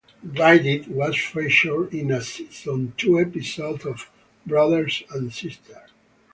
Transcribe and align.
"Ride 0.23 0.65
It" 0.65 0.87
was 0.87 1.15
featured 1.15 1.93
in 1.93 2.09
a 2.09 2.23
season 2.23 2.93
two 2.97 3.19
episode 3.19 3.85
of 3.85 4.09
"Brothers 4.47 5.03
and 5.13 5.31
Sisters". 5.31 5.91